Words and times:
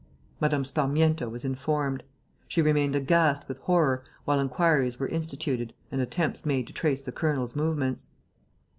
Mme. 0.39 0.63
Sparmiento 0.63 1.29
was 1.29 1.45
informed. 1.45 2.01
She 2.47 2.59
remained 2.63 2.95
aghast 2.95 3.47
with 3.47 3.59
horror, 3.59 4.03
while 4.25 4.39
inquiries 4.39 4.99
were 4.99 5.07
instituted 5.07 5.75
and 5.91 6.01
attempts 6.01 6.43
made 6.43 6.65
to 6.65 6.73
trace 6.73 7.03
the 7.03 7.11
colonel's 7.11 7.55
movements. 7.55 8.07